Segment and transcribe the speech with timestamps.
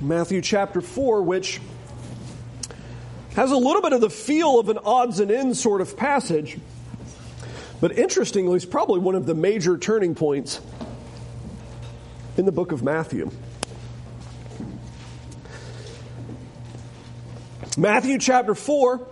[0.00, 1.60] Matthew chapter 4, which
[3.34, 6.56] has a little bit of the feel of an odds and ends sort of passage,
[7.80, 10.60] but interestingly, it's probably one of the major turning points
[12.36, 13.30] in the book of Matthew.
[17.76, 19.04] Matthew chapter 4,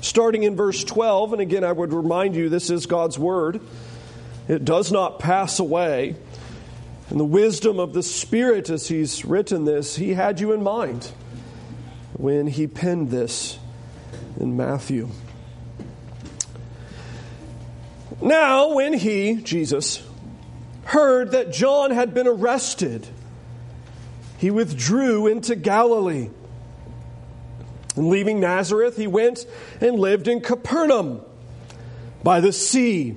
[0.00, 3.60] starting in verse 12, and again, I would remind you this is God's word.
[4.48, 6.16] It does not pass away.
[7.10, 11.10] And the wisdom of the Spirit, as He's written this, He had you in mind
[12.14, 13.58] when He penned this
[14.38, 15.08] in Matthew.
[18.20, 20.02] Now, when He, Jesus,
[20.84, 23.06] heard that John had been arrested,
[24.38, 26.30] He withdrew into Galilee.
[27.96, 29.46] And leaving Nazareth, he went
[29.80, 31.20] and lived in Capernaum
[32.22, 33.16] by the sea,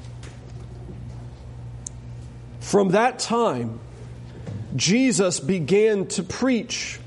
[2.71, 3.81] From that time,
[4.77, 7.01] Jesus began to preach,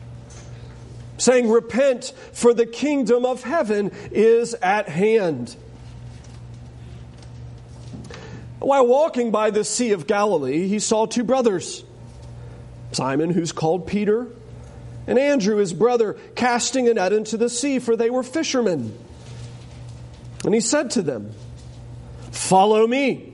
[1.16, 5.56] saying, Repent, for the kingdom of heaven is at hand.
[8.58, 11.82] While walking by the Sea of Galilee, he saw two brothers
[12.92, 14.26] Simon, who's called Peter
[15.06, 18.94] and Andrew, his brother, casting a net into the sea, for they were fishermen.
[20.44, 21.32] And he said to them,
[22.32, 23.33] Follow me,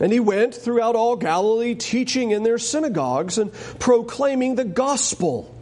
[0.00, 5.54] And he went throughout all Galilee, teaching in their synagogues and proclaiming the gospel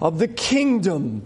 [0.00, 1.22] of the kingdom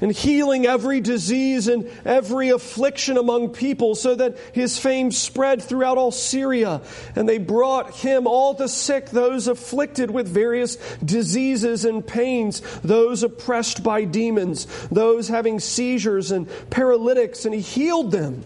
[0.00, 5.98] and healing every disease and every affliction among people, so that his fame spread throughout
[5.98, 6.80] all Syria.
[7.16, 13.24] And they brought him all the sick, those afflicted with various diseases and pains, those
[13.24, 18.44] oppressed by demons, those having seizures and paralytics, and he healed them.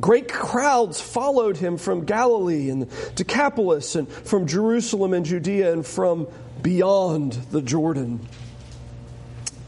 [0.00, 6.28] Great crowds followed him from Galilee and Decapolis, and from Jerusalem and Judea, and from
[6.62, 8.26] beyond the Jordan.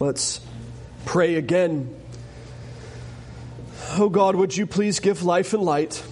[0.00, 0.40] Let's
[1.04, 1.94] pray again.
[3.92, 6.02] Oh God, would you please give life and light,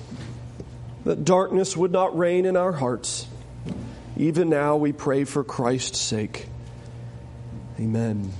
[1.05, 3.27] that darkness would not reign in our hearts.
[4.17, 6.47] Even now we pray for Christ's sake.
[7.81, 8.31] Amen.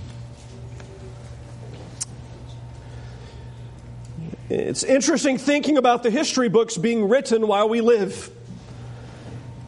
[4.53, 8.31] It's interesting thinking about the history books being written while we live.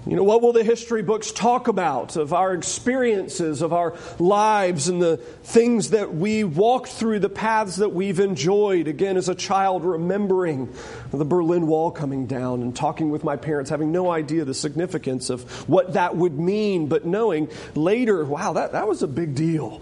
[0.04, 4.88] You know, what will the history books talk about of our experiences, of our lives,
[4.88, 8.86] and the things that we walked through, the paths that we've enjoyed?
[8.86, 10.70] Again, as a child, remembering
[11.10, 15.30] the Berlin Wall coming down and talking with my parents, having no idea the significance
[15.30, 19.80] of what that would mean, but knowing later, wow, that, that was a big deal.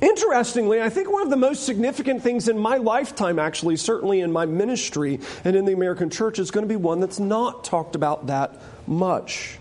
[0.00, 4.32] Interestingly, I think one of the most significant things in my lifetime, actually, certainly in
[4.32, 7.94] my ministry and in the American church, is going to be one that's not talked
[7.94, 9.58] about that much.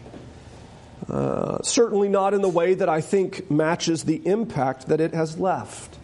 [1.10, 5.38] Uh, certainly not in the way that I think matches the impact that it has
[5.38, 5.98] left.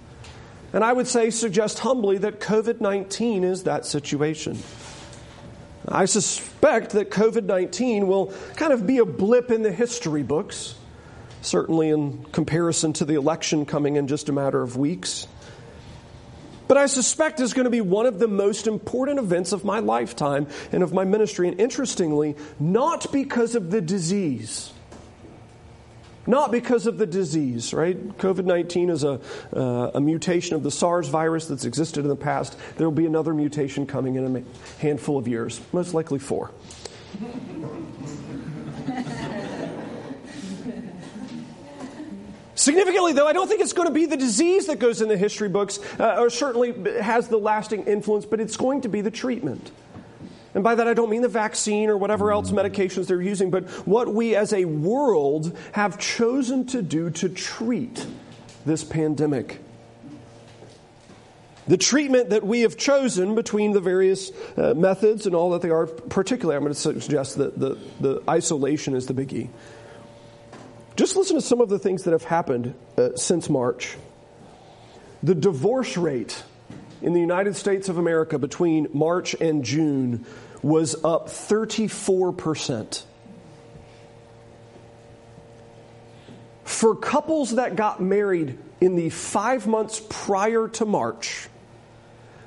[0.74, 4.58] And I would say, suggest humbly, that COVID 19 is that situation.
[5.88, 10.76] I suspect that COVID 19 will kind of be a blip in the history books
[11.46, 15.28] certainly in comparison to the election coming in just a matter of weeks.
[16.68, 19.80] But I suspect is going to be one of the most important events of my
[19.80, 21.48] lifetime and of my ministry.
[21.48, 24.72] And interestingly, not because of the disease.
[26.28, 27.96] Not because of the disease, right?
[28.18, 29.22] COVID 19 is a,
[29.56, 32.58] uh, a mutation of the SARS virus that's existed in the past.
[32.78, 36.50] There will be another mutation coming in a handful of years, most likely four.
[42.66, 45.16] Significantly, though, I don't think it's going to be the disease that goes in the
[45.16, 49.12] history books, uh, or certainly has the lasting influence, but it's going to be the
[49.12, 49.70] treatment.
[50.56, 53.70] And by that, I don't mean the vaccine or whatever else medications they're using, but
[53.86, 58.04] what we as a world have chosen to do to treat
[58.66, 59.60] this pandemic.
[61.68, 65.70] The treatment that we have chosen between the various uh, methods and all that they
[65.70, 69.50] are, particularly, I'm going to suggest that the, the isolation is the biggie.
[70.96, 73.98] Just listen to some of the things that have happened uh, since March.
[75.22, 76.44] The divorce rate
[77.02, 80.26] in the United States of America between March and June
[80.62, 83.04] was up 34%.
[86.64, 91.50] For couples that got married in the five months prior to March,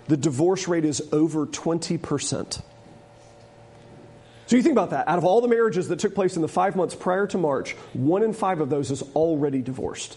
[0.09, 2.63] the divorce rate is over 20%.
[4.49, 5.07] So you think about that.
[5.07, 7.73] Out of all the marriages that took place in the five months prior to March,
[7.93, 10.17] one in five of those is already divorced.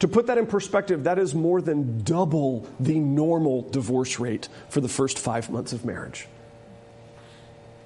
[0.00, 4.80] To put that in perspective, that is more than double the normal divorce rate for
[4.80, 6.26] the first five months of marriage.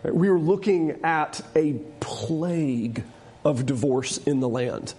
[0.04, 3.04] We are looking at a plague
[3.44, 4.94] of divorce in the land.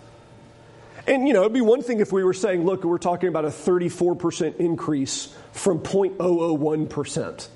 [1.08, 3.46] And, you know, it'd be one thing if we were saying, look, we're talking about
[3.46, 7.48] a 34% increase from 0.001%.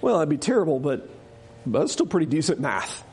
[0.00, 1.11] Well, that'd be terrible, but
[1.66, 3.04] but that's still pretty decent math.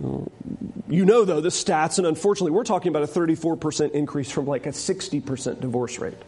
[0.00, 4.66] You know, though, the stats, and unfortunately, we're talking about a 34% increase from like
[4.66, 6.18] a 60% divorce rate.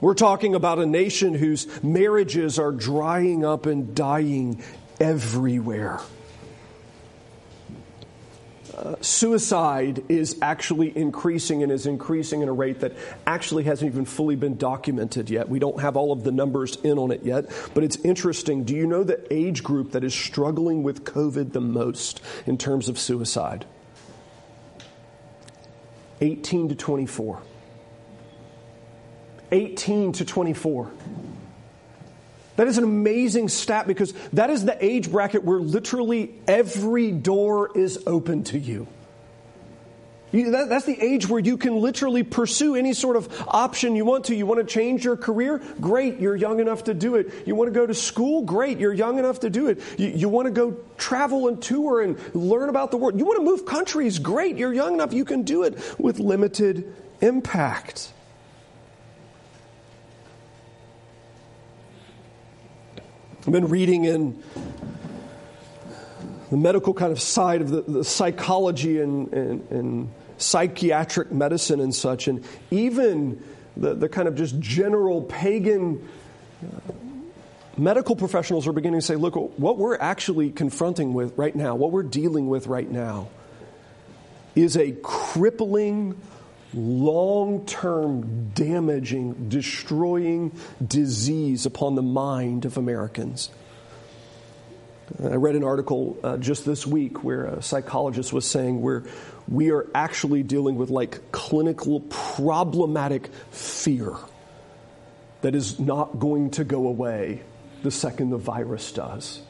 [0.00, 4.62] We're talking about a nation whose marriages are drying up and dying
[4.98, 6.00] everywhere
[9.00, 12.96] suicide is actually increasing and is increasing at a rate that
[13.26, 15.48] actually hasn't even fully been documented yet.
[15.48, 18.64] We don't have all of the numbers in on it yet, but it's interesting.
[18.64, 22.88] Do you know the age group that is struggling with COVID the most in terms
[22.88, 23.66] of suicide?
[26.20, 27.40] 18 to 24.
[29.52, 30.90] 18 to 24.
[32.56, 37.70] That is an amazing stat because that is the age bracket where literally every door
[37.76, 38.86] is open to you.
[40.30, 44.04] you that, that's the age where you can literally pursue any sort of option you
[44.04, 44.34] want to.
[44.34, 45.62] You want to change your career?
[45.80, 47.32] Great, you're young enough to do it.
[47.46, 48.42] You want to go to school?
[48.42, 49.80] Great, you're young enough to do it.
[49.96, 53.18] You, you want to go travel and tour and learn about the world?
[53.18, 54.18] You want to move countries?
[54.18, 55.14] Great, you're young enough.
[55.14, 58.12] You can do it with limited impact.
[63.46, 64.42] I've been reading in
[66.50, 71.94] the medical kind of side of the, the psychology and, and, and, psychiatric medicine and
[71.94, 73.44] such, and even
[73.76, 76.08] the, the kind of just general pagan
[76.64, 76.92] uh,
[77.76, 81.92] medical professionals are beginning to say, look, what we're actually confronting with right now, what
[81.92, 83.28] we're dealing with right now,
[84.54, 86.18] is a crippling
[86.74, 90.52] long term damaging, destroying
[90.84, 93.50] disease upon the mind of Americans.
[95.22, 99.02] I read an article uh, just this week where a psychologist was saying where
[99.48, 104.14] we are actually dealing with like clinical problematic fear
[105.40, 107.42] that is not going to go away
[107.82, 109.40] the second the virus does.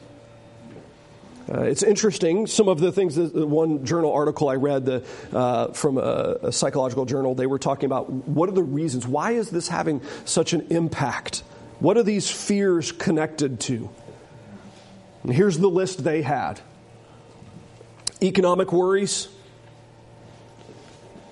[1.53, 2.47] Uh, it's interesting.
[2.47, 5.03] Some of the things that one journal article I read the,
[5.33, 9.05] uh, from a, a, psychological journal, they were talking about what are the reasons?
[9.05, 11.43] Why is this having such an impact?
[11.79, 13.89] What are these fears connected to?
[15.23, 16.61] And here's the list they had
[18.21, 19.27] economic worries,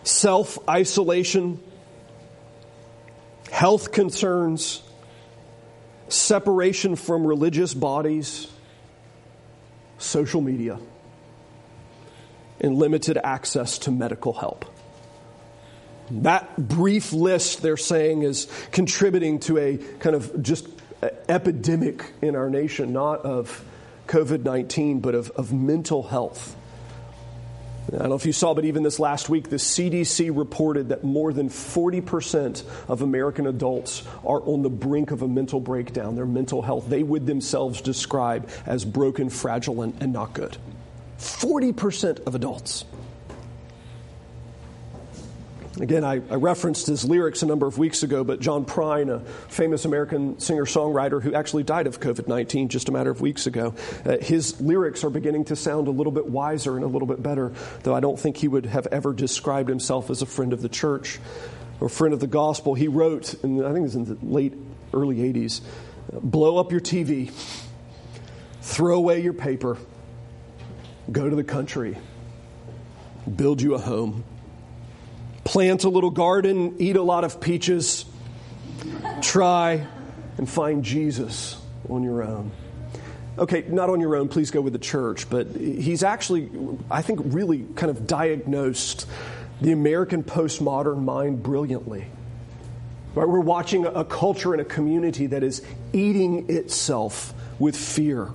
[0.03, 1.61] self isolation,
[3.51, 4.81] health concerns,
[6.09, 8.47] separation from religious bodies
[9.99, 10.79] social media,
[12.59, 14.65] and limited access to medical help.
[16.11, 20.67] That brief list, they're saying, is contributing to a kind of just
[21.27, 23.63] epidemic in our nation, not of
[24.07, 26.55] COVID 19, but of, of mental health.
[27.93, 31.03] I don't know if you saw, but even this last week, the CDC reported that
[31.03, 36.15] more than 40% of American adults are on the brink of a mental breakdown.
[36.15, 40.57] Their mental health, they would themselves describe as broken, fragile, and, and not good.
[41.17, 42.85] 40% of adults.
[45.79, 49.21] Again, I, I, referenced his lyrics a number of weeks ago, but John Prine, a
[49.49, 53.47] famous American singer songwriter who actually died of COVID 19 just a matter of weeks
[53.47, 53.73] ago,
[54.05, 57.23] uh, his lyrics are beginning to sound a little bit wiser and a little bit
[57.23, 60.61] better, though I don't think he would have ever described himself as a friend of
[60.61, 61.17] the church
[61.79, 62.73] or friend of the gospel.
[62.73, 64.55] He wrote, and I think it was in the late,
[64.93, 65.61] early 80s
[66.11, 67.31] blow up your TV,
[68.61, 69.77] throw away your paper,
[71.11, 71.97] go to the country,
[73.35, 74.23] build you a home
[75.49, 78.05] plant a little garden, eat a lot of peaches,
[79.19, 79.87] try
[80.37, 82.51] and find Jesus on your own.
[83.39, 86.51] okay, not on your own, please go with the church, but he's actually,
[86.91, 89.07] I think, really kind of diagnosed
[89.59, 92.05] the American postmodern mind brilliantly.
[93.15, 93.27] Right?
[93.27, 95.63] We're watching a culture and a community that is
[95.93, 98.29] eating itself with fear.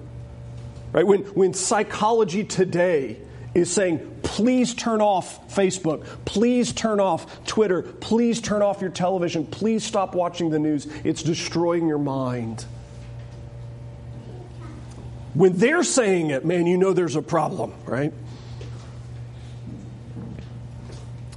[0.91, 1.07] Right?
[1.07, 3.19] When, when psychology today
[3.55, 9.47] is saying, please turn off Facebook, please turn off Twitter, please turn off your television,
[9.47, 12.65] please stop watching the news, it's destroying your mind.
[15.35, 18.13] When they're saying it, man, you know there's a problem, right?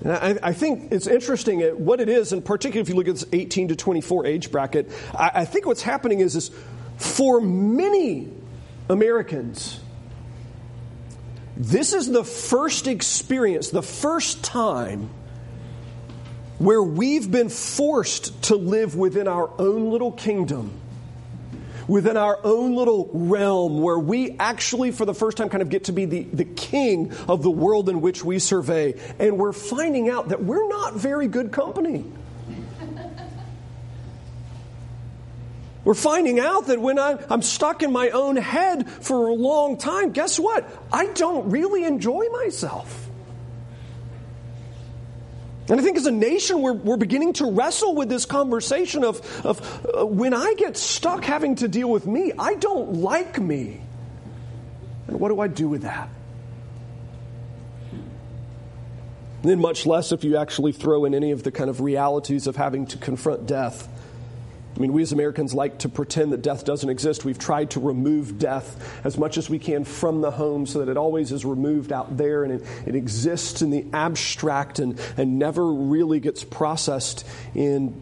[0.03, 3.07] And I, I, think it's interesting uh, what it is, and particularly if you look
[3.07, 6.51] at this 18 to 24 age bracket, I, I think what's happening is, is
[6.97, 8.31] for many
[8.89, 9.79] Americans,
[11.57, 15.09] this is the first experience, the first time
[16.59, 20.79] where we've been forced to live within our own little kingdom
[21.87, 25.85] within our own little realm where we actually, for the first time, kind of get
[25.85, 28.93] to be the, the king of the world in which we survey.
[29.19, 32.05] And we're finding out that we're not very good company.
[35.87, 39.77] We're finding out that when I'm, I'm, stuck in my own head for a long
[39.77, 40.69] time, guess what?
[40.91, 43.09] I don't really enjoy myself.
[45.69, 49.45] And I think as a nation, we're, we're beginning to wrestle with this conversation of,
[49.45, 53.79] of uh, when I get stuck having to deal with me, I don't like me.
[55.07, 56.09] And what do I do with that?
[59.41, 62.57] Then, much less if you actually throw in any of the kind of realities of
[62.57, 63.87] having to confront death.
[64.77, 67.25] I mean, we as Americans like to pretend that death doesn't exist.
[67.25, 70.89] We've tried to remove death as much as we can from the home so that
[70.89, 75.39] it always is removed out there and it, it exists in the abstract and, and
[75.39, 77.99] never really gets processed in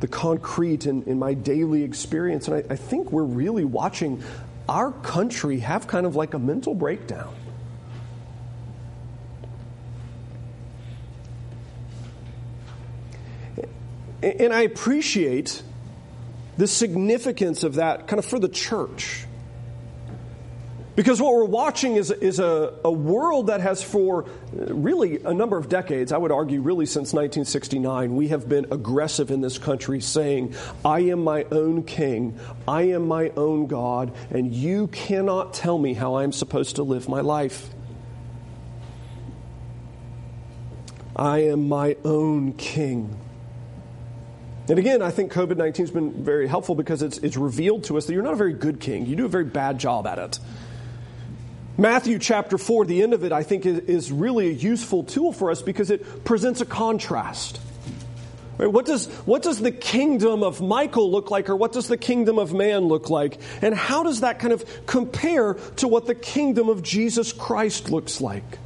[0.00, 2.48] the concrete in, in my daily experience.
[2.48, 4.22] And I, I think we're really watching
[4.66, 7.34] our country have kind of like a mental breakdown.
[14.22, 15.62] And I appreciate
[16.58, 19.24] the significance of that kind of for the church.
[20.98, 25.56] Because what we're watching is, is a, a world that has, for really a number
[25.56, 30.00] of decades, I would argue, really since 1969, we have been aggressive in this country
[30.00, 32.36] saying, I am my own king,
[32.66, 37.08] I am my own God, and you cannot tell me how I'm supposed to live
[37.08, 37.70] my life.
[41.14, 43.16] I am my own king.
[44.68, 47.96] And again, I think COVID 19 has been very helpful because it's, it's revealed to
[47.96, 49.06] us that you're not a very good king.
[49.06, 50.38] You do a very bad job at it.
[51.78, 55.50] Matthew chapter 4, the end of it, I think, is really a useful tool for
[55.50, 57.60] us because it presents a contrast.
[58.58, 58.66] Right?
[58.66, 62.38] What, does, what does the kingdom of Michael look like, or what does the kingdom
[62.38, 63.40] of man look like?
[63.62, 68.20] And how does that kind of compare to what the kingdom of Jesus Christ looks
[68.20, 68.58] like?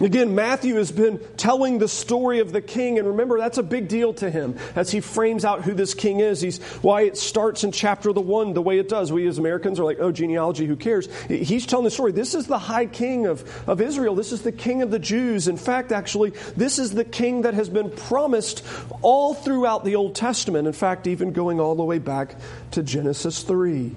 [0.00, 3.88] Again, Matthew has been telling the story of the king, and remember, that's a big
[3.88, 6.40] deal to him as he frames out who this king is.
[6.40, 9.10] He's why it starts in chapter the one the way it does.
[9.10, 11.08] We as Americans are like, oh, genealogy, who cares?
[11.26, 12.12] He's telling the story.
[12.12, 14.14] This is the high king of, of Israel.
[14.14, 15.48] This is the king of the Jews.
[15.48, 18.64] In fact, actually, this is the king that has been promised
[19.02, 20.68] all throughout the Old Testament.
[20.68, 22.36] In fact, even going all the way back
[22.72, 23.94] to Genesis 3.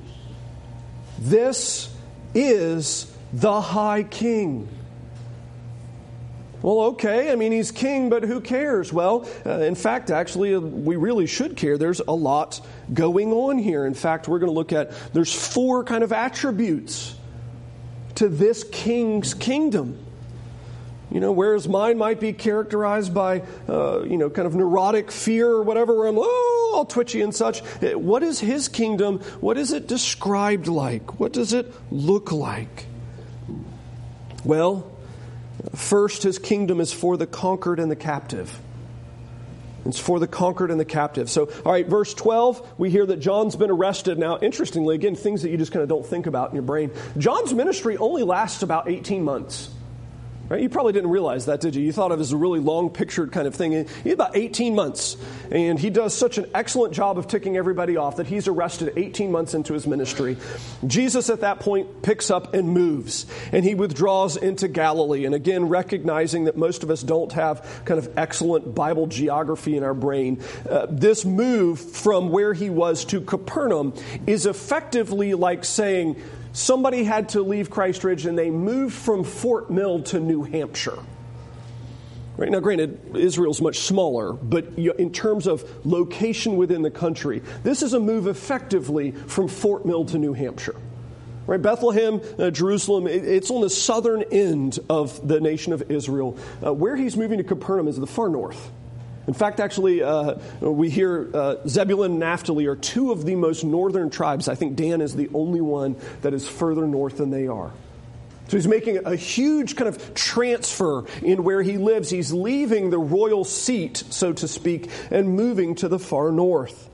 [1.19, 1.93] This
[2.33, 4.67] is the high king.
[6.61, 8.93] Well, okay, I mean, he's king, but who cares?
[8.93, 11.77] Well, uh, in fact, actually, uh, we really should care.
[11.77, 12.61] There's a lot
[12.93, 13.85] going on here.
[13.85, 17.15] In fact, we're going to look at there's four kind of attributes
[18.15, 19.97] to this king's kingdom.
[21.09, 25.49] You know, whereas mine might be characterized by, uh, you know, kind of neurotic fear
[25.49, 27.61] or whatever, where I'm, oh, all twitchy and such.
[27.83, 29.19] Uh, what is his kingdom?
[29.41, 31.19] What is it described like?
[31.19, 32.85] What does it look like?
[34.45, 34.90] Well,
[35.75, 38.59] First, his kingdom is for the conquered and the captive.
[39.85, 41.29] It's for the conquered and the captive.
[41.29, 44.19] So, all right, verse 12, we hear that John's been arrested.
[44.19, 46.91] Now, interestingly, again, things that you just kind of don't think about in your brain.
[47.17, 49.71] John's ministry only lasts about 18 months.
[50.51, 50.63] Right?
[50.63, 51.81] You probably didn't realize that, did you?
[51.81, 53.87] You thought of it as a really long pictured kind of thing.
[54.03, 55.15] He's about 18 months,
[55.49, 59.31] and he does such an excellent job of ticking everybody off that he's arrested 18
[59.31, 60.35] months into his ministry.
[60.85, 65.23] Jesus at that point picks up and moves, and he withdraws into Galilee.
[65.23, 69.85] And again, recognizing that most of us don't have kind of excellent Bible geography in
[69.85, 73.93] our brain, uh, this move from where he was to Capernaum
[74.27, 76.21] is effectively like saying,
[76.53, 80.99] somebody had to leave Christ Ridge and they moved from Fort Mill to New Hampshire.
[82.37, 87.83] Right now, granted, Israel's much smaller, but in terms of location within the country, this
[87.83, 90.75] is a move effectively from Fort Mill to New Hampshire.
[91.45, 96.37] Right, Bethlehem, uh, Jerusalem, it, it's on the southern end of the nation of Israel.
[96.65, 98.71] Uh, where he's moving to Capernaum is the far north.
[99.27, 103.63] In fact, actually, uh, we hear uh, Zebulun and Naphtali are two of the most
[103.63, 104.47] northern tribes.
[104.47, 107.71] I think Dan is the only one that is further north than they are.
[108.47, 112.09] So he's making a huge kind of transfer in where he lives.
[112.09, 116.89] He's leaving the royal seat, so to speak, and moving to the far north.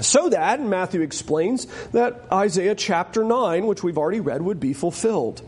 [0.00, 5.42] So that, Matthew explains, that Isaiah chapter 9, which we've already read, would be fulfilled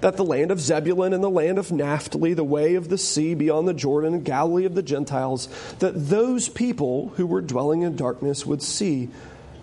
[0.00, 3.34] that the land of Zebulun and the land of Naphtali, the way of the sea
[3.34, 5.48] beyond the Jordan and Galilee of the Gentiles,
[5.78, 9.08] that those people who were dwelling in darkness would see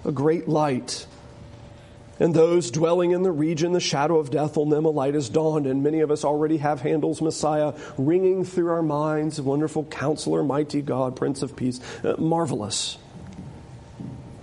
[0.05, 1.05] a great light.
[2.19, 5.29] And those dwelling in the region, the shadow of death, on them a light has
[5.29, 5.65] dawned.
[5.65, 9.41] And many of us already have Handel's Messiah ringing through our minds.
[9.41, 11.79] Wonderful counselor, mighty God, Prince of Peace.
[12.03, 12.97] Uh, marvelous.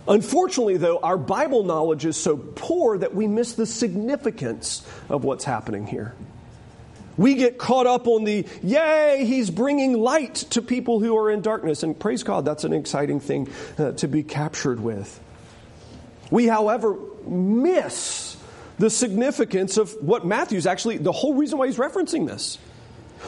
[0.08, 5.44] Unfortunately, though, our Bible knowledge is so poor that we miss the significance of what's
[5.44, 6.14] happening here.
[7.16, 11.42] We get caught up on the, yay, he's bringing light to people who are in
[11.42, 11.82] darkness.
[11.82, 15.20] And praise God, that's an exciting thing uh, to be captured with.
[16.30, 18.36] We, however, miss
[18.78, 22.58] the significance of what Matthew's actually, the whole reason why he's referencing this.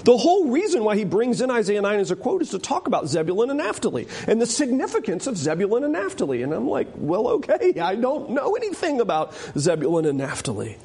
[0.04, 2.86] The whole reason why he brings in Isaiah 9 as a quote is to talk
[2.86, 6.42] about Zebulun and Naphtali and the significance of Zebulun and Naphtali.
[6.42, 10.78] And I'm like, well, okay, I don't know anything about Zebulun and Naphtali.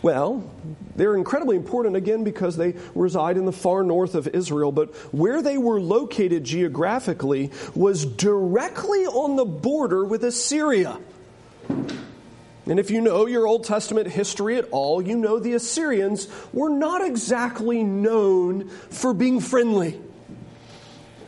[0.00, 0.48] Well,
[0.94, 5.42] they're incredibly important again because they reside in the far north of Israel, but where
[5.42, 10.98] they were located geographically was directly on the border with Assyria.
[12.68, 16.68] And if you know your Old Testament history at all, you know the Assyrians were
[16.68, 19.98] not exactly known for being friendly.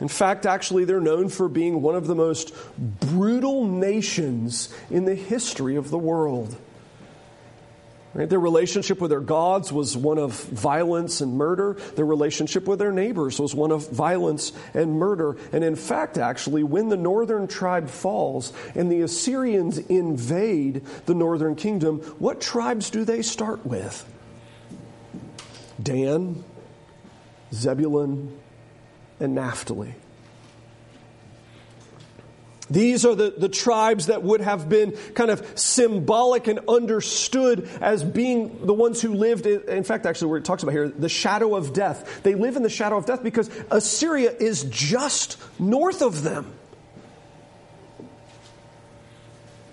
[0.01, 5.15] In fact, actually, they're known for being one of the most brutal nations in the
[5.15, 6.57] history of the world.
[8.13, 8.29] Right?
[8.29, 11.75] Their relationship with their gods was one of violence and murder.
[11.95, 15.37] Their relationship with their neighbors was one of violence and murder.
[15.53, 21.55] And in fact, actually, when the northern tribe falls and the Assyrians invade the northern
[21.55, 24.05] kingdom, what tribes do they start with?
[25.81, 26.43] Dan,
[27.55, 28.37] Zebulun,
[29.21, 29.95] and Naphtali.
[32.71, 38.05] These are the, the tribes that would have been kind of symbolic and understood as
[38.05, 41.09] being the ones who lived, in, in fact, actually, where it talks about here, the
[41.09, 42.23] shadow of death.
[42.23, 46.53] They live in the shadow of death because Assyria is just north of them.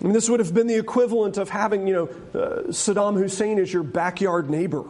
[0.00, 3.58] I mean, this would have been the equivalent of having, you know, uh, Saddam Hussein
[3.58, 4.84] as your backyard neighbor.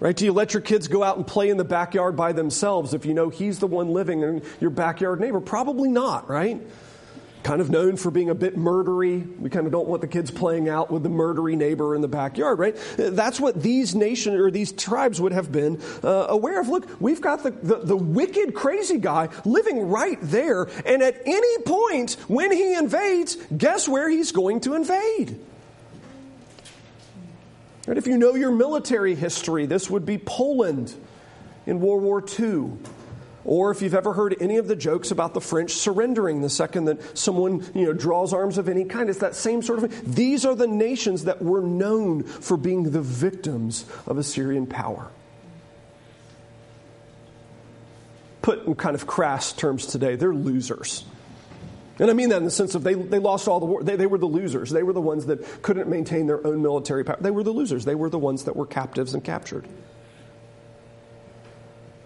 [0.00, 0.16] Right?
[0.16, 3.04] Do you let your kids go out and play in the backyard by themselves if
[3.04, 5.40] you know he's the one living in your backyard neighbor?
[5.40, 6.58] Probably not, right?
[7.42, 9.38] Kind of known for being a bit murdery.
[9.38, 12.08] We kind of don't want the kids playing out with the murdery neighbor in the
[12.08, 12.76] backyard, right?
[12.96, 16.68] That's what these nations or these tribes would have been uh, aware of.
[16.68, 21.62] Look, we've got the, the, the wicked, crazy guy living right there, and at any
[21.64, 25.38] point when he invades, guess where he's going to invade?
[27.86, 27.96] Right?
[27.96, 30.94] If you know your military history, this would be Poland
[31.66, 32.72] in World War II.
[33.44, 36.84] Or if you've ever heard any of the jokes about the French surrendering the second
[36.84, 40.12] that someone you know, draws arms of any kind, it's that same sort of thing.
[40.12, 45.10] These are the nations that were known for being the victims of Assyrian power.
[48.42, 51.04] Put in kind of crass terms today, they're losers.
[52.00, 53.82] And I mean that in the sense of they, they lost all the war.
[53.82, 54.70] They, they were the losers.
[54.70, 57.18] They were the ones that couldn't maintain their own military power.
[57.20, 57.84] They were the losers.
[57.84, 59.68] They were the ones that were captives and captured.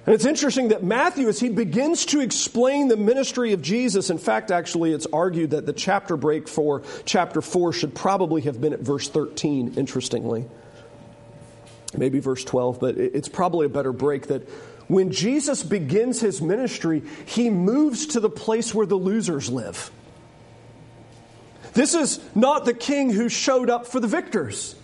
[0.06, 4.18] And it's interesting that Matthew, as he begins to explain the ministry of Jesus, in
[4.18, 8.72] fact, actually, it's argued that the chapter break for chapter 4 should probably have been
[8.72, 10.44] at verse 13, interestingly.
[11.96, 14.46] Maybe verse 12, but it's probably a better break that
[14.88, 19.90] when Jesus begins his ministry, he moves to the place where the losers live.
[21.72, 24.76] This is not the king who showed up for the victors.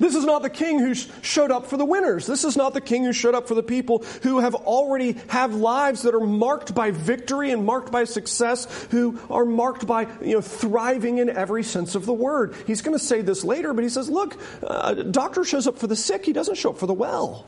[0.00, 2.26] This is not the king who showed up for the winners.
[2.26, 5.54] This is not the king who showed up for the people who have already have
[5.54, 10.32] lives that are marked by victory and marked by success, who are marked by you
[10.32, 12.54] know thriving in every sense of the word.
[12.66, 15.86] He's going to say this later, but he says, "Look, uh, doctor shows up for
[15.86, 16.24] the sick.
[16.24, 17.44] He doesn't show up for the well."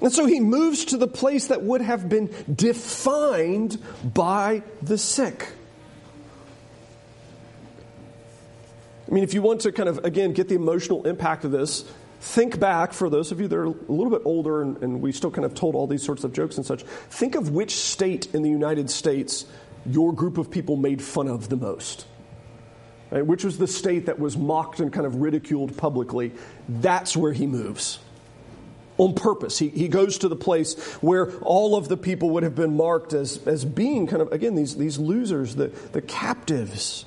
[0.00, 5.48] And so he moves to the place that would have been defined by the sick.
[9.08, 11.84] I mean, if you want to kind of, again, get the emotional impact of this,
[12.24, 15.12] Think back, for those of you that are a little bit older and, and, we
[15.12, 18.34] still kind of told all these sorts of jokes and such, think of which state
[18.34, 19.44] in the United States
[19.84, 22.06] your group of people made fun of the most.
[23.10, 23.26] Right?
[23.26, 26.32] Which was the state that was mocked and kind of ridiculed publicly.
[26.66, 27.98] That's where he moves
[28.98, 29.58] on purpose.
[29.58, 33.12] He, he goes to the place where all of the people would have been marked
[33.12, 37.04] as, as being kind of, again, these, these losers, the, the captives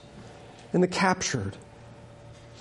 [0.74, 1.56] and the captured.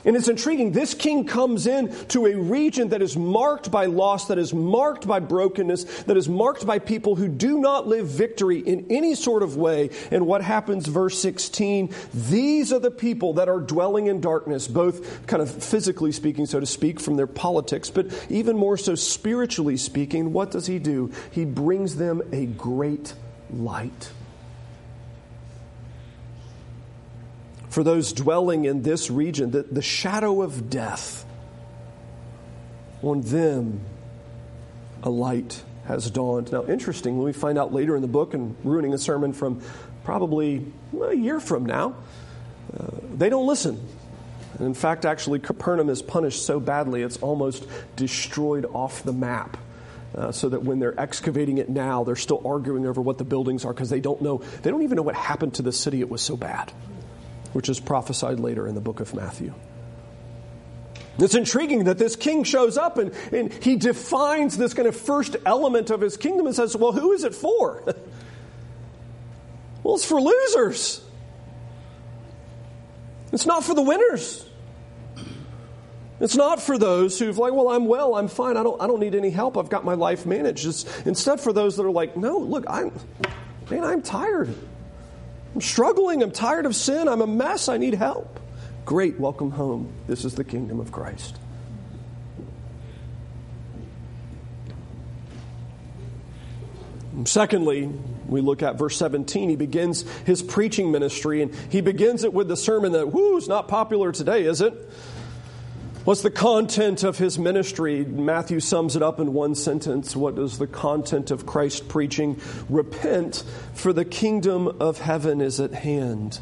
[0.06, 0.70] And it's intriguing.
[0.72, 5.06] This king comes in to a region that is marked by loss, that is marked
[5.06, 9.42] by brokenness, that is marked by people who do not live victory in any sort
[9.42, 9.90] of way.
[10.12, 11.92] And what happens, verse 16?
[12.14, 16.60] These are the people that are dwelling in darkness, both kind of physically speaking, so
[16.60, 20.32] to speak, from their politics, but even more so spiritually speaking.
[20.32, 21.10] What does he do?
[21.32, 23.12] He brings them a great
[23.50, 24.10] light.
[27.76, 31.26] For those dwelling in this region, that the shadow of death,
[33.02, 33.82] on them
[35.02, 36.50] a light has dawned.
[36.50, 39.60] Now, interestingly, we find out later in the book, and ruining a sermon from
[40.04, 40.64] probably
[41.02, 41.96] a year from now,
[42.74, 43.78] uh, they don't listen.
[44.54, 49.58] And in fact, actually, Capernaum is punished so badly it's almost destroyed off the map.
[50.14, 53.66] Uh, so that when they're excavating it now, they're still arguing over what the buildings
[53.66, 56.00] are because they don't know, they don't even know what happened to the city.
[56.00, 56.72] It was so bad
[57.56, 59.54] which is prophesied later in the book of Matthew.
[61.18, 65.36] It's intriguing that this king shows up and, and he defines this kind of first
[65.46, 67.82] element of his kingdom and says, Well, who is it for?
[69.82, 71.02] well, it's for losers.
[73.32, 74.44] It's not for the winners.
[76.20, 79.00] It's not for those who've like, well, I'm well, I'm fine, I don't, I don't
[79.00, 80.66] need any help, I've got my life managed.
[80.66, 82.92] It's instead for those that are like, no, look, I'm,
[83.70, 84.54] man, I'm tired.
[85.56, 86.22] I'm struggling.
[86.22, 87.08] I'm tired of sin.
[87.08, 87.70] I'm a mess.
[87.70, 88.40] I need help.
[88.84, 89.18] Great.
[89.18, 89.90] Welcome home.
[90.06, 91.38] This is the kingdom of Christ.
[97.24, 97.86] Secondly,
[98.28, 99.48] we look at verse 17.
[99.48, 103.48] He begins his preaching ministry, and he begins it with the sermon that, whoo, is
[103.48, 104.74] not popular today, is it?
[106.06, 108.04] What's the content of his ministry?
[108.04, 110.14] Matthew sums it up in one sentence.
[110.14, 112.40] What is the content of Christ preaching?
[112.68, 113.42] Repent,
[113.74, 116.38] for the kingdom of heaven is at hand.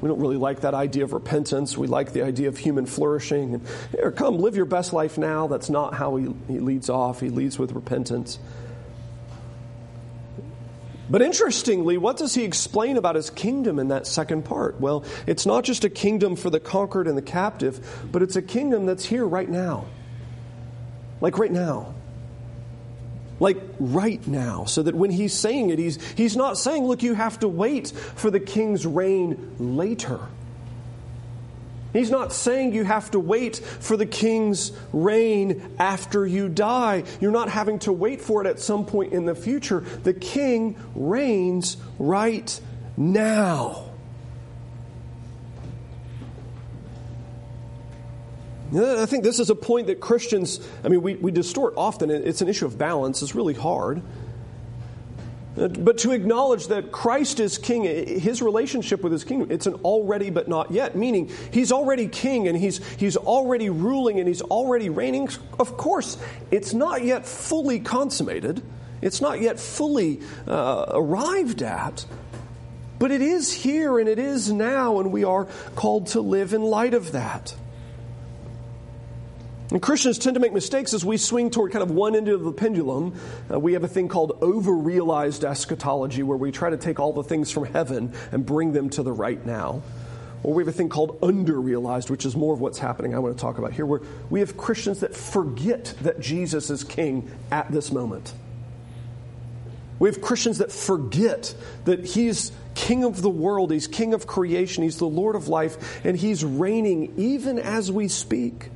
[0.00, 1.78] We don't really like that idea of repentance.
[1.78, 3.64] We like the idea of human flourishing.
[3.92, 5.46] Here, come, live your best life now.
[5.46, 7.20] That's not how he, he leads off.
[7.20, 8.40] He leads with repentance.
[11.10, 14.80] But interestingly, what does he explain about his kingdom in that second part?
[14.80, 18.42] Well, it's not just a kingdom for the conquered and the captive, but it's a
[18.42, 19.86] kingdom that's here right now.
[21.20, 21.94] Like right now.
[23.40, 24.66] Like right now.
[24.66, 27.88] So that when he's saying it, he's, he's not saying, look, you have to wait
[27.90, 30.20] for the king's reign later.
[31.92, 37.04] He's not saying you have to wait for the king's reign after you die.
[37.20, 39.80] You're not having to wait for it at some point in the future.
[39.80, 42.60] The king reigns right
[42.96, 43.86] now.
[48.72, 52.08] I think this is a point that Christians, I mean, we, we distort often.
[52.08, 53.20] It's an issue of balance.
[53.20, 54.00] It's really hard.
[55.68, 60.30] But to acknowledge that Christ is king, his relationship with his kingdom, it's an already
[60.30, 64.88] but not yet, meaning he's already king and he's, he's already ruling and he's already
[64.88, 65.28] reigning.
[65.58, 66.16] Of course,
[66.50, 68.62] it's not yet fully consummated,
[69.02, 72.06] it's not yet fully uh, arrived at,
[72.98, 75.44] but it is here and it is now, and we are
[75.74, 77.54] called to live in light of that.
[79.70, 82.42] And Christians tend to make mistakes as we swing toward kind of one end of
[82.42, 83.14] the pendulum.
[83.52, 87.22] Uh, we have a thing called overrealized eschatology where we try to take all the
[87.22, 89.82] things from heaven and bring them to the right now.
[90.42, 93.36] Or we have a thing called underrealized, which is more of what's happening I want
[93.36, 97.70] to talk about here, where we have Christians that forget that Jesus is king at
[97.70, 98.32] this moment.
[100.00, 101.54] We have Christians that forget
[101.84, 106.00] that he's king of the world, he's king of creation, he's the Lord of life,
[106.04, 108.70] and he's reigning even as we speak.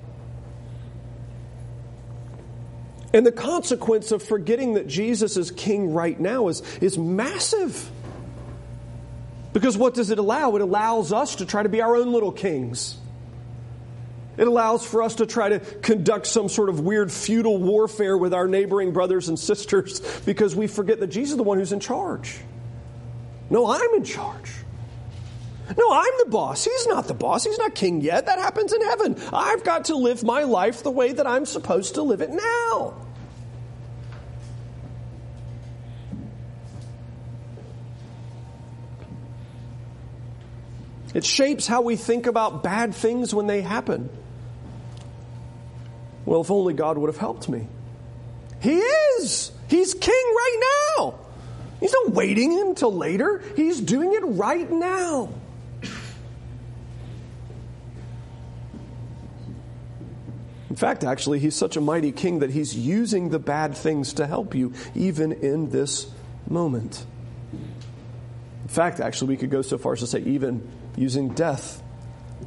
[3.14, 7.90] And the consequence of forgetting that Jesus is king right now is, is massive.
[9.53, 10.57] Because what does it allow?
[10.57, 12.98] It allows us to try to be our own little kings.
[14.37, 18.35] It allows for us to try to conduct some sort of weird feudal warfare with
[18.35, 21.79] our neighboring brothers and sisters because we forget that Jesus is the one who's in
[21.79, 22.40] charge.
[23.48, 24.50] No, I'm in charge.
[25.79, 26.64] No, I'm the boss.
[26.64, 27.44] He's not the boss.
[27.44, 28.27] He's not king yet.
[28.27, 29.16] That happens in heaven.
[29.33, 33.04] I've got to live my life the way that I'm supposed to live it now.
[41.14, 44.11] It shapes how we think about bad things when they happen.
[46.27, 47.68] Well, if only God would have helped me.
[48.61, 49.53] He is.
[49.68, 50.62] He's king right
[50.98, 51.14] now.
[51.81, 55.29] He's not waiting until later, he's doing it right now.
[60.70, 64.27] In fact, actually, he's such a mighty king that he's using the bad things to
[64.27, 66.11] help you, even in this
[66.48, 67.07] moment.
[68.62, 71.83] In fact, actually, we could go so far as to say, even using death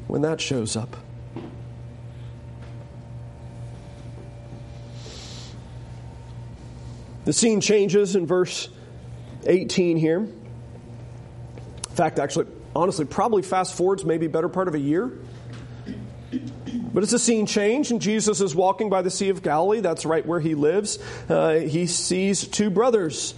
[0.07, 0.95] when that shows up.
[7.25, 8.69] The scene changes in verse
[9.45, 10.19] 18 here.
[10.19, 10.31] In
[11.93, 15.11] fact, actually, honestly, probably fast forwards maybe better part of a year.
[16.93, 19.81] But it's a scene change, and Jesus is walking by the Sea of Galilee.
[19.81, 20.99] That's right where he lives.
[21.27, 23.33] Uh, he sees two brothers.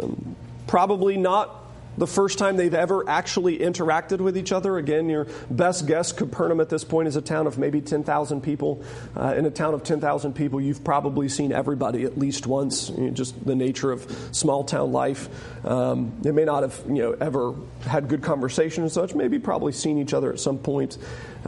[0.00, 0.36] Um,
[0.66, 1.57] probably not
[1.98, 4.78] the first time they've ever actually interacted with each other.
[4.78, 8.82] Again, your best guess, Capernaum at this point is a town of maybe 10,000 people.
[9.16, 13.06] Uh, in a town of 10,000 people, you've probably seen everybody at least once, you
[13.06, 15.28] know, just the nature of small town life.
[15.66, 19.72] Um, they may not have you know, ever had good conversation and such, maybe probably
[19.72, 20.98] seen each other at some point.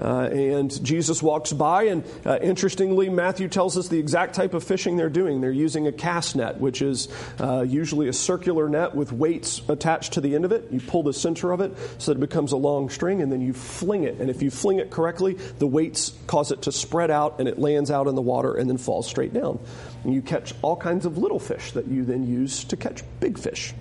[0.00, 4.64] Uh, and Jesus walks by, and uh, interestingly, Matthew tells us the exact type of
[4.64, 5.42] fishing they're doing.
[5.42, 7.08] They're using a cast net, which is
[7.38, 10.68] uh, usually a circular net with weights attached to the end of it.
[10.70, 13.42] You pull the center of it so that it becomes a long string, and then
[13.42, 14.18] you fling it.
[14.20, 17.58] And if you fling it correctly, the weights cause it to spread out, and it
[17.58, 19.58] lands out in the water and then falls straight down.
[20.04, 23.38] And you catch all kinds of little fish that you then use to catch big
[23.38, 23.74] fish.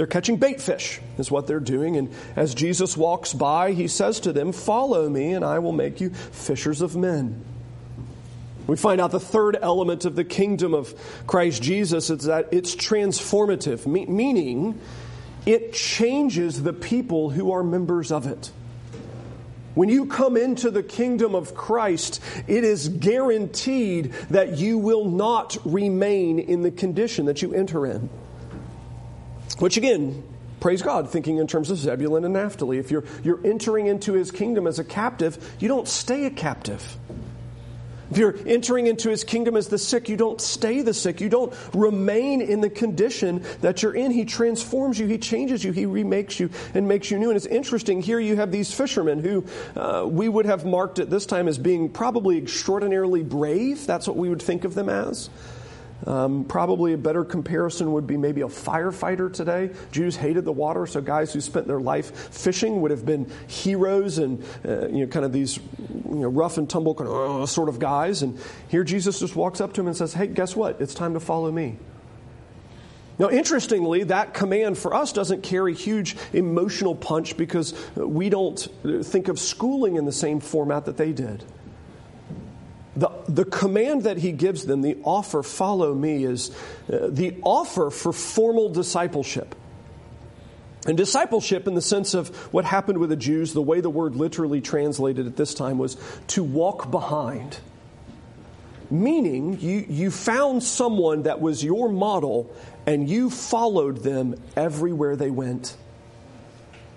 [0.00, 1.98] They're catching bait fish, is what they're doing.
[1.98, 6.00] And as Jesus walks by, he says to them, Follow me, and I will make
[6.00, 7.44] you fishers of men.
[8.66, 10.94] We find out the third element of the kingdom of
[11.26, 14.80] Christ Jesus is that it's transformative, meaning
[15.44, 18.50] it changes the people who are members of it.
[19.74, 25.58] When you come into the kingdom of Christ, it is guaranteed that you will not
[25.66, 28.08] remain in the condition that you enter in.
[29.60, 30.22] Which again,
[30.58, 32.78] praise God, thinking in terms of Zebulun and Naphtali.
[32.78, 36.96] If you're, you're entering into his kingdom as a captive, you don't stay a captive.
[38.10, 41.20] If you're entering into his kingdom as the sick, you don't stay the sick.
[41.20, 44.10] You don't remain in the condition that you're in.
[44.10, 47.28] He transforms you, he changes you, he remakes you, and makes you new.
[47.28, 49.44] And it's interesting, here you have these fishermen who
[49.76, 53.86] uh, we would have marked at this time as being probably extraordinarily brave.
[53.86, 55.30] That's what we would think of them as.
[56.06, 59.70] Um, probably a better comparison would be maybe a firefighter today.
[59.92, 64.18] Jews hated the water, so guys who spent their life fishing would have been heroes
[64.18, 67.46] and uh, you know kind of these you know, rough and tumble kind of, uh,
[67.46, 68.22] sort of guys.
[68.22, 70.80] And here Jesus just walks up to him and says, "Hey, guess what?
[70.80, 71.76] It's time to follow me."
[73.18, 78.58] Now, interestingly, that command for us doesn't carry huge emotional punch because we don't
[79.02, 81.44] think of schooling in the same format that they did.
[83.00, 86.50] The, the command that he gives them, the offer, follow me, is
[86.92, 89.54] uh, the offer for formal discipleship.
[90.86, 94.16] And discipleship, in the sense of what happened with the Jews, the way the word
[94.16, 95.96] literally translated at this time was
[96.28, 97.56] to walk behind.
[98.90, 102.54] Meaning, you, you found someone that was your model
[102.86, 105.74] and you followed them everywhere they went.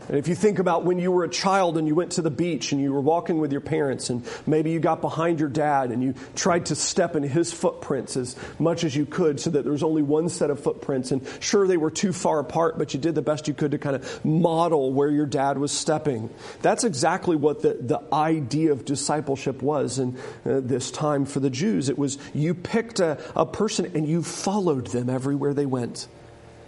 [0.08, 2.32] And if you think about when you were a child and you went to the
[2.32, 5.92] beach and you were walking with your parents and maybe you got behind your dad
[5.92, 9.64] and you tried to step in his footprints as much as you could so that
[9.64, 12.94] there was only one set of footprints and sure they were too far apart but
[12.94, 16.30] you did the best you could to kind of model where your dad was stepping.
[16.62, 21.50] That's exactly what the, the idea of discipleship was in uh, this time for the
[21.50, 21.90] Jews.
[21.90, 26.08] It was you picked a, a person and you followed them everywhere they went.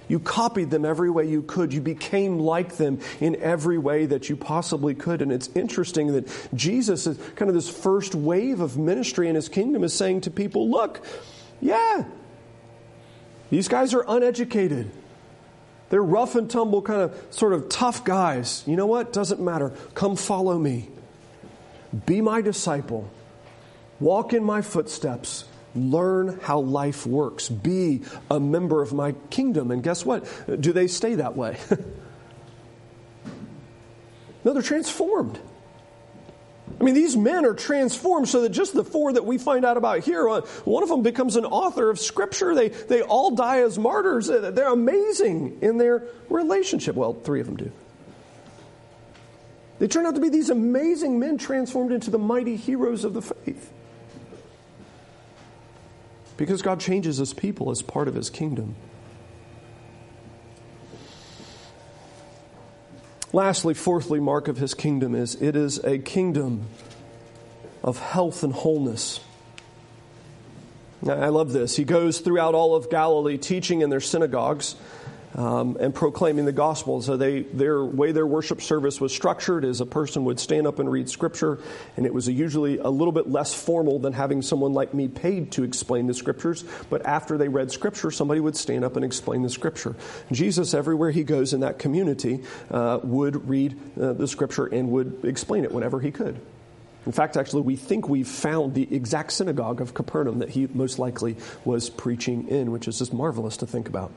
[0.07, 1.73] You copied them every way you could.
[1.73, 5.21] You became like them in every way that you possibly could.
[5.21, 9.49] And it's interesting that Jesus is kind of this first wave of ministry in his
[9.49, 11.03] kingdom is saying to people, look,
[11.61, 12.05] yeah,
[13.49, 14.91] these guys are uneducated.
[15.89, 18.63] They're rough and tumble, kind of sort of tough guys.
[18.65, 19.13] You know what?
[19.13, 19.69] Doesn't matter.
[19.93, 20.89] Come follow me.
[22.05, 23.09] Be my disciple.
[23.99, 27.49] Walk in my footsteps Learn how life works.
[27.49, 29.71] Be a member of my kingdom.
[29.71, 30.25] And guess what?
[30.61, 31.57] Do they stay that way?
[34.45, 35.37] no, they're transformed.
[36.79, 39.77] I mean, these men are transformed so that just the four that we find out
[39.77, 42.55] about here, uh, one of them becomes an author of Scripture.
[42.55, 44.27] They, they all die as martyrs.
[44.27, 46.95] They're amazing in their relationship.
[46.95, 47.71] Well, three of them do.
[49.79, 53.21] They turn out to be these amazing men transformed into the mighty heroes of the
[53.21, 53.71] faith.
[56.37, 58.75] Because God changes his people as part of his kingdom.
[63.31, 66.67] Lastly, fourthly, mark of his kingdom is it is a kingdom
[67.83, 69.19] of health and wholeness.
[71.05, 71.75] I love this.
[71.75, 74.75] He goes throughout all of Galilee teaching in their synagogues
[75.35, 77.01] um, and proclaiming the gospel.
[77.01, 80.79] So they, their way their worship service was structured is a person would stand up
[80.79, 81.59] and read scripture,
[81.97, 85.07] and it was a usually a little bit less formal than having someone like me
[85.07, 86.63] paid to explain the scriptures.
[86.89, 89.95] But after they read scripture, somebody would stand up and explain the scripture.
[90.31, 95.25] Jesus, everywhere he goes in that community, uh, would read uh, the scripture and would
[95.25, 96.39] explain it whenever he could.
[97.05, 100.97] In fact, actually, we think we've found the exact synagogue of Capernaum that he most
[100.97, 104.11] likely was preaching in, which is just marvelous to think about.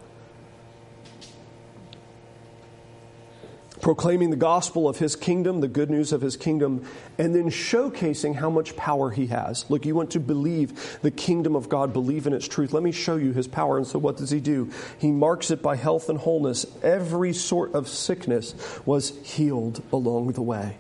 [3.81, 6.85] Proclaiming the gospel of his kingdom, the good news of his kingdom,
[7.17, 9.69] and then showcasing how much power he has.
[9.71, 12.73] Look, you want to believe the kingdom of God, believe in its truth.
[12.73, 13.77] Let me show you his power.
[13.77, 14.71] And so, what does he do?
[14.99, 16.67] He marks it by health and wholeness.
[16.83, 20.77] Every sort of sickness was healed along the way.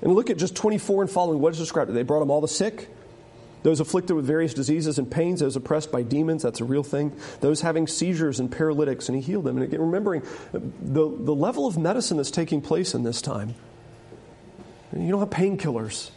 [0.00, 1.40] And look at just 24 and following.
[1.40, 1.92] What is described?
[1.92, 2.88] They brought him all the sick
[3.62, 7.16] those afflicted with various diseases and pains, those oppressed by demons, that's a real thing.
[7.40, 9.56] Those having seizures and paralytics, and he healed them.
[9.56, 10.22] And again, remembering
[10.52, 10.60] the,
[11.08, 13.54] the level of medicine that's taking place in this time.
[14.96, 16.10] You don't have painkillers.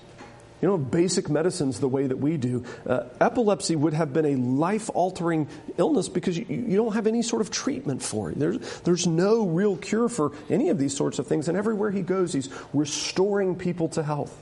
[0.61, 2.63] You don't have basic medicines the way that we do.
[2.87, 7.21] Uh, epilepsy would have been a life altering illness because you, you, don't have any
[7.21, 8.39] sort of treatment for it.
[8.39, 11.47] There's, there's no real cure for any of these sorts of things.
[11.49, 14.35] And everywhere he goes, he's restoring people to health.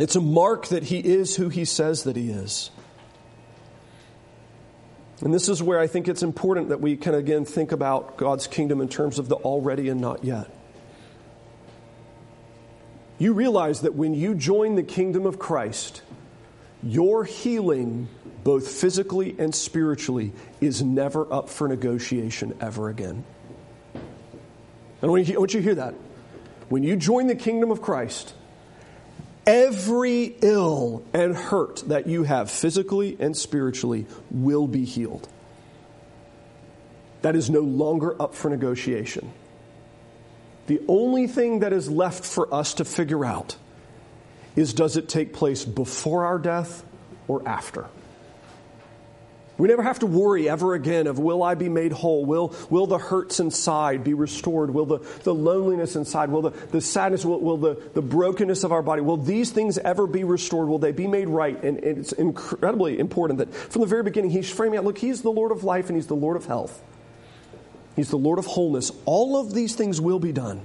[0.00, 2.70] It's a mark that he is who he says that he is.
[5.20, 8.46] And this is where I think it's important that we can again think about God's
[8.46, 10.50] kingdom in terms of the already and not yet.
[13.18, 16.00] You realize that when you join the kingdom of Christ,
[16.82, 18.08] your healing,
[18.42, 20.32] both physically and spiritually,
[20.62, 23.22] is never up for negotiation ever again.
[25.02, 25.92] I want you to hear that.
[26.70, 28.32] When you join the kingdom of Christ,
[29.46, 35.28] Every ill and hurt that you have physically and spiritually will be healed.
[37.22, 39.32] That is no longer up for negotiation.
[40.66, 43.56] The only thing that is left for us to figure out
[44.56, 46.84] is does it take place before our death
[47.28, 47.86] or after?
[49.60, 52.24] We never have to worry ever again of will I be made whole?
[52.24, 54.70] Will, will the hurts inside be restored?
[54.70, 56.30] Will the, the loneliness inside?
[56.30, 59.76] Will the, the sadness, will, will the, the brokenness of our body, will these things
[59.76, 60.66] ever be restored?
[60.66, 61.62] Will they be made right?
[61.62, 65.20] And, and it's incredibly important that from the very beginning, he's framing out look, he's
[65.20, 66.82] the Lord of life and he's the Lord of health.
[67.96, 68.90] He's the Lord of wholeness.
[69.04, 70.62] All of these things will be done.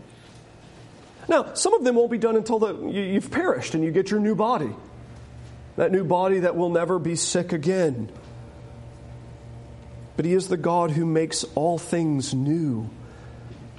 [1.27, 4.10] Now, some of them won't be done until the, you, you've perished and you get
[4.10, 4.73] your new body.
[5.75, 8.10] That new body that will never be sick again
[10.15, 12.89] but He is the God who makes all things new,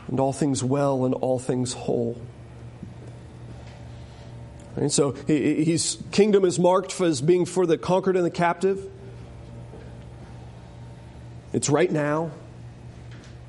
[0.09, 2.21] and all things well, and all things whole.
[4.77, 8.87] And so his kingdom is marked as being for the conquered and the captive.
[11.55, 12.31] It's right now.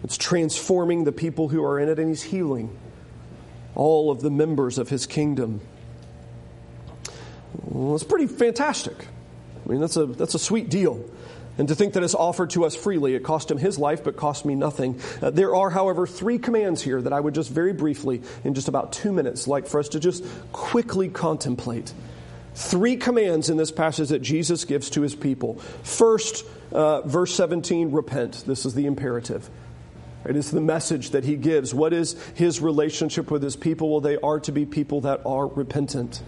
[0.06, 2.78] It's transforming the people who are in it, and he's healing
[3.76, 5.60] all of the members of his kingdom.
[7.66, 8.96] Well, it's pretty fantastic.
[9.66, 11.04] I mean, that's a, that's a sweet deal.
[11.58, 14.16] And to think that it's offered to us freely, it cost him his life, but
[14.16, 15.00] cost me nothing.
[15.22, 18.68] Uh, there are, however, three commands here that I would just very briefly, in just
[18.68, 21.94] about two minutes, like for us to just quickly contemplate.
[22.54, 25.56] Three commands in this passage that Jesus gives to his people.
[25.84, 28.44] First, uh, verse 17, repent.
[28.46, 29.50] This is the imperative.
[30.26, 31.74] It is the message that he gives.
[31.74, 33.90] What is his relationship with his people?
[33.90, 36.22] Well, they are to be people that are repentant.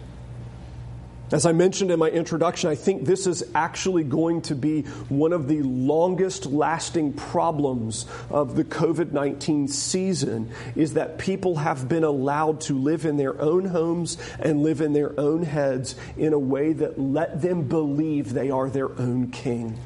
[1.31, 5.31] As I mentioned in my introduction, I think this is actually going to be one
[5.31, 12.03] of the longest lasting problems of the COVID 19 season is that people have been
[12.03, 16.39] allowed to live in their own homes and live in their own heads in a
[16.39, 19.77] way that let them believe they are their own king.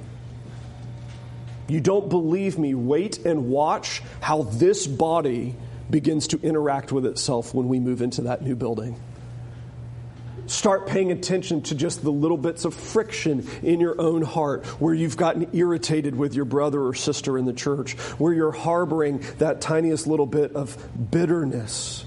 [1.67, 2.73] You don't believe me?
[2.73, 5.55] Wait and watch how this body
[5.89, 8.97] begins to interact with itself when we move into that new building.
[10.45, 14.93] Start paying attention to just the little bits of friction in your own heart where
[14.93, 19.61] you've gotten irritated with your brother or sister in the church, where you're harboring that
[19.61, 20.77] tiniest little bit of
[21.11, 22.05] bitterness,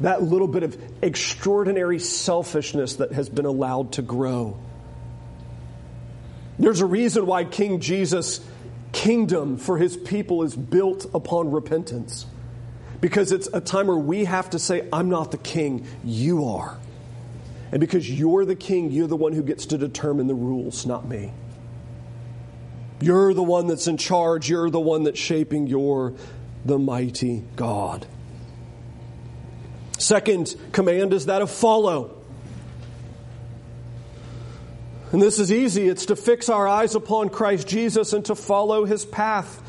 [0.00, 4.58] that little bit of extraordinary selfishness that has been allowed to grow.
[6.58, 8.40] There's a reason why King Jesus'
[8.92, 12.24] kingdom for his people is built upon repentance.
[12.98, 16.78] Because it's a time where we have to say, I'm not the king, you are.
[17.72, 21.06] And because you're the king, you're the one who gets to determine the rules, not
[21.06, 21.32] me.
[23.00, 24.48] You're the one that's in charge.
[24.48, 25.66] You're the one that's shaping.
[25.66, 26.14] You're
[26.64, 28.06] the mighty God.
[29.98, 32.16] Second command is that of follow.
[35.12, 35.88] And this is easy.
[35.88, 39.62] It's to fix our eyes upon Christ Jesus and to follow his path.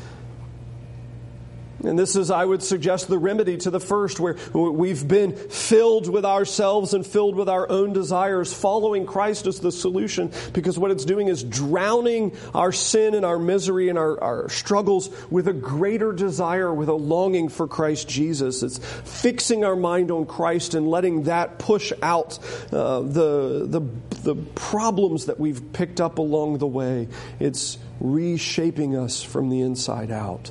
[1.84, 6.08] And this is, I would suggest, the remedy to the first, where we've been filled
[6.08, 8.52] with ourselves and filled with our own desires.
[8.52, 13.38] Following Christ is the solution because what it's doing is drowning our sin and our
[13.38, 18.64] misery and our, our struggles with a greater desire, with a longing for Christ Jesus.
[18.64, 22.38] It's fixing our mind on Christ and letting that push out
[22.72, 23.80] uh, the, the,
[24.22, 27.06] the problems that we've picked up along the way.
[27.38, 30.50] It's reshaping us from the inside out.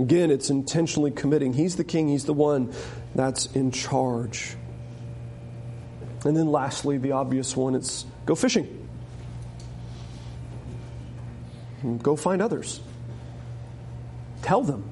[0.00, 1.52] Again, it's intentionally committing.
[1.52, 2.72] He's the king, he's the one
[3.14, 4.56] that's in charge.
[6.24, 8.88] And then lastly, the obvious one it's go fishing.
[12.02, 12.80] Go find others.
[14.42, 14.89] Tell them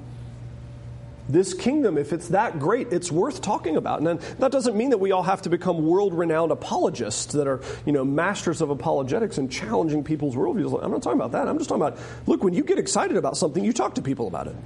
[1.29, 4.01] this kingdom, if it's that great, it's worth talking about.
[4.01, 7.61] And that doesn't mean that we all have to become world renowned apologists that are,
[7.85, 10.83] you know, masters of apologetics and challenging people's worldviews.
[10.83, 11.47] I'm not talking about that.
[11.47, 14.27] I'm just talking about, look, when you get excited about something, you talk to people
[14.27, 14.57] about it.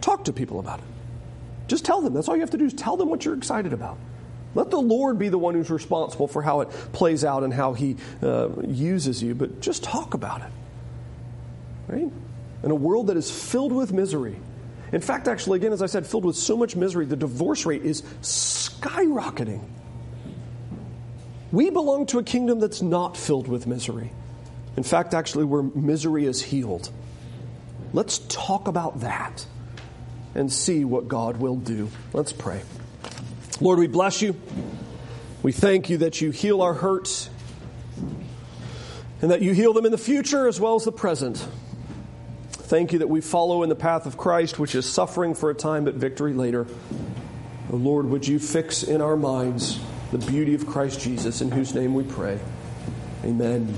[0.00, 0.84] Talk to people about it.
[1.68, 2.14] Just tell them.
[2.14, 3.98] That's all you have to do is tell them what you're excited about.
[4.54, 7.74] Let the Lord be the one who's responsible for how it plays out and how
[7.74, 10.50] He uh, uses you, but just talk about it.
[11.86, 12.10] Right?
[12.62, 14.36] In a world that is filled with misery,
[14.92, 17.82] in fact, actually, again, as I said, filled with so much misery, the divorce rate
[17.82, 19.62] is skyrocketing.
[21.52, 24.12] We belong to a kingdom that's not filled with misery.
[24.76, 26.90] In fact, actually, where misery is healed.
[27.92, 29.46] Let's talk about that
[30.34, 31.90] and see what God will do.
[32.12, 32.62] Let's pray.
[33.60, 34.36] Lord, we bless you.
[35.42, 37.30] We thank you that you heal our hurts
[39.20, 41.46] and that you heal them in the future as well as the present.
[42.68, 45.54] Thank you that we follow in the path of Christ, which is suffering for a
[45.54, 46.66] time but victory later.
[47.72, 49.80] Oh Lord, would you fix in our minds
[50.12, 52.38] the beauty of Christ Jesus, in whose name we pray.
[53.24, 53.74] Amen.